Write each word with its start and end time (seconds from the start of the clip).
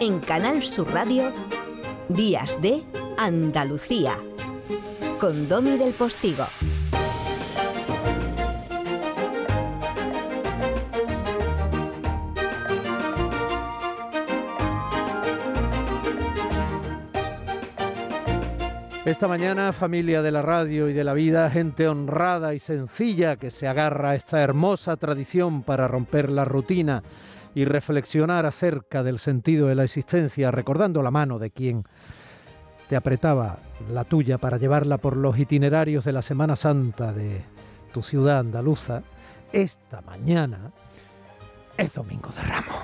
en 0.00 0.20
Canal 0.20 0.62
Sur 0.62 0.92
Radio, 0.92 1.32
Días 2.08 2.60
de 2.60 2.82
Andalucía, 3.16 4.18
con 5.18 5.48
Domi 5.48 5.78
del 5.78 5.92
Postigo. 5.94 6.44
Esta 19.06 19.28
mañana, 19.28 19.72
familia 19.72 20.20
de 20.20 20.32
la 20.32 20.42
radio 20.42 20.90
y 20.90 20.92
de 20.92 21.04
la 21.04 21.14
vida, 21.14 21.48
gente 21.48 21.88
honrada 21.88 22.54
y 22.54 22.58
sencilla 22.58 23.36
que 23.36 23.50
se 23.50 23.68
agarra 23.68 24.10
a 24.10 24.14
esta 24.16 24.42
hermosa 24.42 24.96
tradición 24.96 25.62
para 25.62 25.88
romper 25.88 26.28
la 26.30 26.44
rutina 26.44 27.02
y 27.56 27.64
reflexionar 27.64 28.44
acerca 28.44 29.02
del 29.02 29.18
sentido 29.18 29.68
de 29.68 29.74
la 29.74 29.84
existencia, 29.84 30.50
recordando 30.50 31.02
la 31.02 31.10
mano 31.10 31.38
de 31.38 31.50
quien 31.50 31.84
te 32.86 32.96
apretaba 32.96 33.60
la 33.90 34.04
tuya 34.04 34.36
para 34.36 34.58
llevarla 34.58 34.98
por 34.98 35.16
los 35.16 35.38
itinerarios 35.38 36.04
de 36.04 36.12
la 36.12 36.20
Semana 36.20 36.54
Santa 36.54 37.14
de 37.14 37.40
tu 37.94 38.02
ciudad 38.02 38.40
andaluza, 38.40 39.02
esta 39.54 40.02
mañana 40.02 40.70
es 41.78 41.94
Domingo 41.94 42.28
de 42.36 42.42
Ramos. 42.42 42.75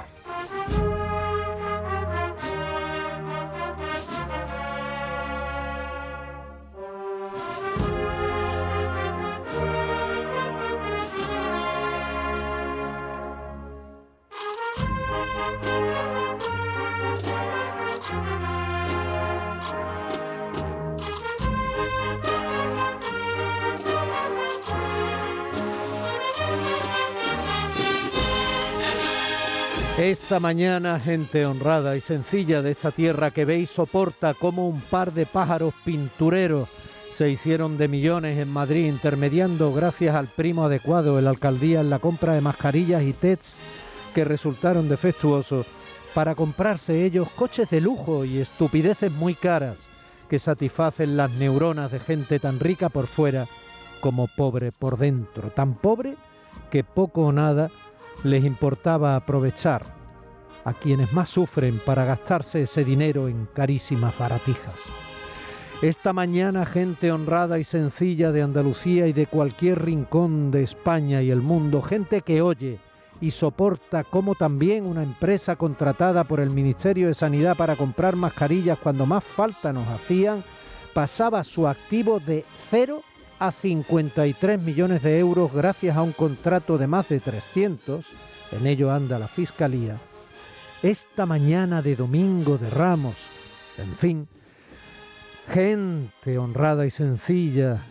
Esta 29.99 30.41
mañana, 30.41 30.99
gente 30.99 31.47
honrada 31.47 31.97
y 31.97 32.01
sencilla 32.01 32.61
de 32.61 32.73
esta 32.73 32.91
tierra 32.91 33.31
que 33.31 33.45
veis 33.45 33.71
soporta 33.71 34.35
como 34.35 34.69
un 34.69 34.81
par 34.81 35.13
de 35.13 35.27
pájaros 35.27 35.75
pintureros 35.85 36.69
se 37.13 37.29
hicieron 37.29 37.77
de 37.77 37.89
millones 37.89 38.39
en 38.39 38.49
Madrid, 38.49 38.87
intermediando 38.87 39.73
gracias 39.73 40.17
al 40.17 40.29
primo 40.29 40.65
adecuado 40.65 41.19
en 41.19 41.25
la 41.25 41.31
alcaldía 41.31 41.81
en 41.81 41.91
la 41.91 41.99
compra 41.99 42.33
de 42.35 42.41
mascarillas 42.41 43.03
y 43.03 43.13
tests 43.13 43.61
que 44.13 44.25
resultaron 44.25 44.89
defectuosos, 44.89 45.67
para 46.15 46.35
comprarse 46.35 47.05
ellos 47.05 47.29
coches 47.31 47.71
de 47.71 47.81
lujo 47.81 48.25
y 48.25 48.39
estupideces 48.39 49.11
muy 49.11 49.35
caras 49.35 49.81
que 50.29 50.39
satisfacen 50.39 51.17
las 51.17 51.31
neuronas 51.31 51.91
de 51.91 52.01
gente 52.01 52.39
tan 52.39 52.61
rica 52.61 52.89
por 52.89 53.07
fuera 53.07 53.49
como 54.01 54.29
pobre 54.29 54.73
por 54.73 54.99
dentro, 54.99 55.51
tan 55.51 55.75
pobre 55.75 56.17
que 56.71 56.85
poco 56.85 57.23
o 57.23 57.33
nada 57.33 57.71
les 58.25 58.45
importaba 58.45 59.17
aprovechar 59.17 59.83
a 60.65 60.75
quienes 60.75 61.13
más 61.13 61.29
sufren 61.29 61.81
para 61.85 62.05
gastarse 62.05 62.63
ese 62.63 62.85
dinero 62.85 63.29
en 63.29 63.47
carísimas 63.47 64.17
baratijas. 64.19 64.75
Esta 65.81 66.13
mañana 66.13 66.65
gente 66.65 67.11
honrada 67.11 67.59
y 67.59 67.65
sencilla 67.65 68.31
de 68.31 68.43
Andalucía 68.43 69.09
y 69.09 69.13
de 69.13 69.27
cualquier 69.27 69.85
rincón 69.85 70.51
de 70.51 70.63
España 70.63 71.23
y 71.23 71.31
el 71.31 71.43
mundo, 71.43 71.83
gente 71.83 72.23
que 72.23 72.41
oye 72.41 72.79
y 73.23 73.31
soporta 73.31 74.03
como 74.03 74.35
también 74.35 74.85
una 74.85 75.05
empresa 75.05 75.55
contratada 75.55 76.25
por 76.25 76.41
el 76.41 76.51
Ministerio 76.51 77.07
de 77.07 77.15
Sanidad 77.15 77.57
para 77.57 77.77
comprar 77.77 78.17
mascarillas 78.17 78.79
cuando 78.81 79.07
más 79.07 79.23
falta 79.23 79.73
nos 79.73 79.87
hacían, 79.89 80.43
pasaba 80.93 81.45
su 81.45 81.69
activo 81.69 82.19
de 82.19 82.45
0 82.69 83.01
a 83.39 83.53
53 83.53 84.61
millones 84.61 85.05
de 85.05 85.21
euros 85.21 85.53
gracias 85.53 85.97
a 85.97 86.03
un 86.03 86.13
contrato 86.13 86.79
de 86.79 86.89
más 86.89 87.09
de 87.09 87.21
300, 87.21 88.05
en 88.51 88.67
ello 88.67 88.93
anda 88.93 89.21
la 89.21 89.29
Fiscalía, 89.29 89.99
esta 90.83 91.25
mañana 91.25 91.81
de 91.81 91.95
Domingo 91.95 92.59
de 92.59 92.71
Ramos, 92.71 93.15
en 93.79 93.95
fin, 93.95 94.29
gente 95.47 96.39
honrada 96.39 96.87
y 96.87 96.91
sencilla, 96.91 97.85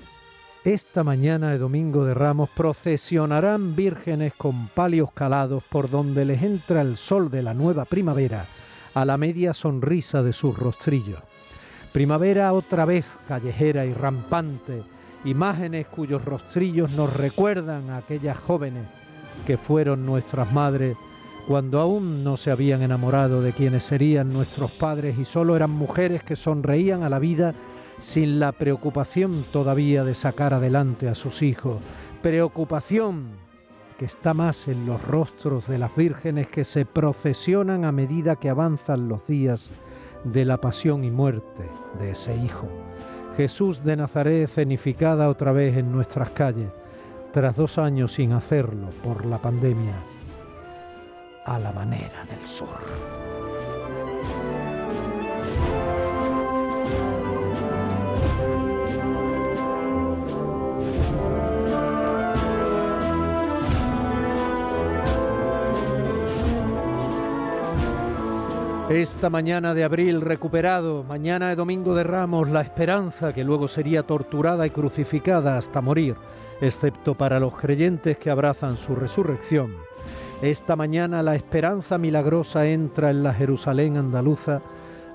esta 0.63 1.03
mañana 1.03 1.49
de 1.49 1.57
Domingo 1.57 2.05
de 2.05 2.13
Ramos 2.13 2.49
procesionarán 2.49 3.75
vírgenes 3.75 4.33
con 4.37 4.67
palios 4.67 5.11
calados 5.11 5.63
por 5.63 5.89
donde 5.89 6.23
les 6.23 6.43
entra 6.43 6.81
el 6.81 6.97
sol 6.97 7.31
de 7.31 7.41
la 7.41 7.55
nueva 7.55 7.85
primavera 7.85 8.45
a 8.93 9.03
la 9.03 9.17
media 9.17 9.53
sonrisa 9.53 10.21
de 10.21 10.33
sus 10.33 10.55
rostrillos. 10.55 11.19
Primavera 11.91 12.53
otra 12.53 12.85
vez 12.85 13.07
callejera 13.27 13.85
y 13.85 13.93
rampante, 13.93 14.83
imágenes 15.25 15.87
cuyos 15.87 16.23
rostrillos 16.23 16.91
nos 16.91 17.11
recuerdan 17.17 17.89
a 17.89 17.97
aquellas 17.97 18.37
jóvenes 18.37 18.85
que 19.47 19.57
fueron 19.57 20.05
nuestras 20.05 20.53
madres 20.53 20.95
cuando 21.47 21.79
aún 21.79 22.23
no 22.23 22.37
se 22.37 22.51
habían 22.51 22.83
enamorado 22.83 23.41
de 23.41 23.53
quienes 23.53 23.83
serían 23.83 24.31
nuestros 24.31 24.69
padres 24.69 25.17
y 25.17 25.25
solo 25.25 25.55
eran 25.55 25.71
mujeres 25.71 26.23
que 26.23 26.35
sonreían 26.35 27.01
a 27.01 27.09
la 27.09 27.17
vida 27.17 27.55
sin 28.01 28.39
la 28.39 28.51
preocupación 28.51 29.45
todavía 29.53 30.03
de 30.03 30.15
sacar 30.15 30.53
adelante 30.53 31.07
a 31.07 31.15
sus 31.15 31.41
hijos, 31.43 31.77
preocupación 32.21 33.27
que 33.97 34.05
está 34.05 34.33
más 34.33 34.67
en 34.67 34.87
los 34.87 35.01
rostros 35.07 35.67
de 35.67 35.77
las 35.77 35.95
vírgenes 35.95 36.47
que 36.47 36.65
se 36.65 36.85
procesionan 36.85 37.85
a 37.85 37.91
medida 37.91 38.35
que 38.35 38.49
avanzan 38.49 39.07
los 39.07 39.27
días 39.27 39.69
de 40.23 40.43
la 40.43 40.57
pasión 40.57 41.03
y 41.03 41.11
muerte 41.11 41.69
de 41.99 42.11
ese 42.11 42.35
hijo. 42.35 42.67
Jesús 43.37 43.83
de 43.83 43.95
Nazaret 43.95 44.49
cenificada 44.49 45.29
otra 45.29 45.51
vez 45.51 45.77
en 45.77 45.91
nuestras 45.91 46.31
calles, 46.31 46.69
tras 47.31 47.55
dos 47.55 47.77
años 47.77 48.13
sin 48.13 48.33
hacerlo 48.33 48.89
por 49.03 49.25
la 49.25 49.37
pandemia, 49.37 49.95
a 51.45 51.59
la 51.59 51.71
manera 51.71 52.25
del 52.25 52.47
sur. 52.47 52.79
Esta 68.91 69.29
mañana 69.29 69.73
de 69.73 69.85
abril 69.85 70.19
recuperado, 70.19 71.05
mañana 71.05 71.47
de 71.47 71.55
Domingo 71.55 71.95
de 71.95 72.03
Ramos, 72.03 72.49
la 72.49 72.59
esperanza 72.59 73.31
que 73.31 73.45
luego 73.45 73.69
sería 73.69 74.03
torturada 74.03 74.67
y 74.67 74.69
crucificada 74.69 75.57
hasta 75.57 75.79
morir, 75.79 76.17
excepto 76.59 77.15
para 77.15 77.39
los 77.39 77.55
creyentes 77.55 78.17
que 78.17 78.29
abrazan 78.29 78.75
su 78.75 78.93
resurrección. 78.93 79.77
Esta 80.41 80.75
mañana 80.75 81.23
la 81.23 81.35
esperanza 81.35 81.97
milagrosa 81.97 82.67
entra 82.67 83.11
en 83.11 83.23
la 83.23 83.33
Jerusalén 83.33 83.95
andaluza 83.95 84.61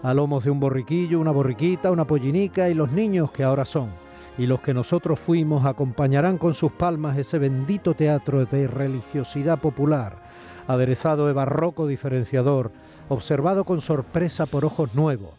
a 0.02 0.14
lomos 0.14 0.44
de 0.44 0.50
un 0.50 0.58
borriquillo, 0.58 1.20
una 1.20 1.30
borriquita, 1.32 1.90
una 1.90 2.06
pollinica 2.06 2.70
y 2.70 2.74
los 2.74 2.92
niños 2.92 3.30
que 3.30 3.44
ahora 3.44 3.66
son. 3.66 3.90
Y 4.38 4.46
los 4.46 4.62
que 4.62 4.72
nosotros 4.72 5.20
fuimos 5.20 5.66
acompañarán 5.66 6.38
con 6.38 6.54
sus 6.54 6.72
palmas 6.72 7.18
ese 7.18 7.38
bendito 7.38 7.92
teatro 7.92 8.46
de 8.46 8.68
religiosidad 8.68 9.58
popular, 9.58 10.16
aderezado 10.66 11.26
de 11.26 11.32
barroco 11.32 11.86
diferenciador, 11.86 12.72
observado 13.08 13.64
con 13.64 13.80
sorpresa 13.80 14.46
por 14.46 14.64
ojos 14.64 14.94
nuevos, 14.94 15.30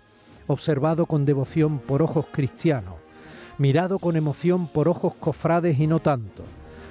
observado 0.47 1.05
con 1.05 1.25
devoción 1.25 1.79
por 1.79 2.01
ojos 2.01 2.25
cristianos, 2.31 2.95
mirado 3.57 3.99
con 3.99 4.15
emoción 4.15 4.67
por 4.67 4.87
ojos 4.87 5.13
cofrades 5.19 5.79
y 5.79 5.87
no 5.87 5.99
tanto, 5.99 6.43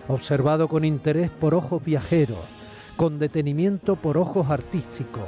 observado 0.08 0.69
con 0.69 0.84
interés 0.84 1.30
por 1.30 1.54
ojos 1.54 1.82
viajeros, 1.84 2.38
con 2.97 3.19
detenimiento 3.19 3.97
por 3.97 4.19
ojos 4.19 4.50
artísticos, 4.50 5.24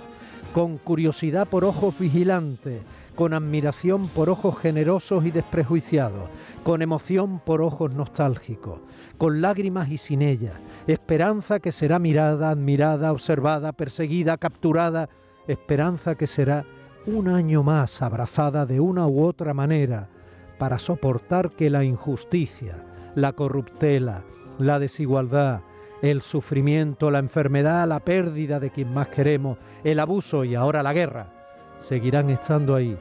con 0.55 0.79
curiosidad 0.79 1.47
por 1.49 1.65
ojos 1.65 1.99
vigilantes, 1.99 2.81
con 3.19 3.35
admiración 3.35 4.07
por 4.07 4.31
ojos 4.31 4.57
generosos 4.61 5.27
y 5.27 5.33
desprejuiciados, 5.33 6.31
con 6.63 6.83
emoción 6.83 7.41
por 7.41 7.63
ojos 7.63 7.93
nostálgicos, 7.93 8.79
con 9.17 9.41
lágrimas 9.41 9.91
y 9.91 9.99
sin 9.99 10.23
ellas, 10.23 10.55
esperanza 10.87 11.59
que 11.59 11.73
será 11.73 11.99
mirada, 11.99 12.51
admirada, 12.51 13.11
observada, 13.11 13.73
perseguida, 13.73 14.37
capturada, 14.37 15.09
esperanza 15.49 16.15
que 16.15 16.29
será 16.29 16.65
un 17.07 17.27
año 17.27 17.65
más 17.65 18.03
abrazada 18.03 18.67
de 18.67 18.79
una 18.79 19.09
u 19.09 19.25
otra 19.25 19.53
manera 19.53 20.09
para 20.57 20.79
soportar 20.79 21.51
que 21.51 21.71
la 21.71 21.83
injusticia, 21.83 22.77
la 23.17 23.33
corruptela, 23.33 24.23
la 24.61 24.79
desigualdad, 24.79 25.63
el 26.03 26.23
sufrimiento, 26.23 27.11
la 27.11 27.19
enfermedad, 27.19 27.89
la 27.89 27.99
pérdida 27.99 28.61
de 28.61 28.71
quien 28.71 28.95
más 28.95 29.09
queremos, 29.09 29.59
el 29.83 29.99
abuso 29.99 30.45
y 30.45 30.55
ahora 30.55 30.85
la 30.85 30.93
guerra, 30.93 31.33
seguirán 31.79 32.31
estando 32.31 32.77
ahí, 32.77 32.97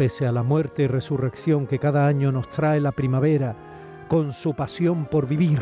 pese 0.00 0.26
a 0.26 0.32
la 0.32 0.42
muerte 0.42 0.84
y 0.84 0.86
resurrección 0.86 1.66
que 1.66 1.78
cada 1.78 2.06
año 2.06 2.32
nos 2.32 2.48
trae 2.48 2.80
la 2.80 2.90
primavera, 2.90 3.54
con 4.08 4.32
su 4.32 4.54
pasión 4.54 5.04
por 5.04 5.28
vivir, 5.28 5.60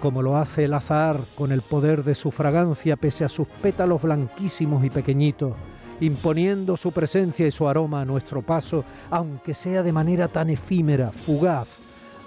como 0.00 0.22
lo 0.22 0.38
hace 0.38 0.64
el 0.64 0.72
azar 0.72 1.18
con 1.34 1.52
el 1.52 1.60
poder 1.60 2.02
de 2.02 2.14
su 2.14 2.30
fragancia, 2.30 2.96
pese 2.96 3.26
a 3.26 3.28
sus 3.28 3.46
pétalos 3.46 4.00
blanquísimos 4.00 4.82
y 4.86 4.88
pequeñitos, 4.88 5.52
imponiendo 6.00 6.78
su 6.78 6.92
presencia 6.92 7.46
y 7.46 7.50
su 7.50 7.68
aroma 7.68 8.00
a 8.00 8.04
nuestro 8.06 8.40
paso, 8.40 8.86
aunque 9.10 9.52
sea 9.52 9.82
de 9.82 9.92
manera 9.92 10.28
tan 10.28 10.48
efímera, 10.48 11.12
fugaz, 11.12 11.68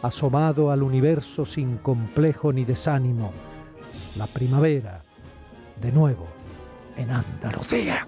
asomado 0.03 0.69
al 0.69 0.83
universo 0.83 1.43
sin 1.43 1.77
complejo 1.77 2.53
ni 2.53 2.65
desánimo. 2.65 3.33
La 4.15 4.27
primavera, 4.27 5.01
de 5.81 5.91
nuevo, 5.91 6.27
en 6.97 7.09
Andalucía. 7.09 8.07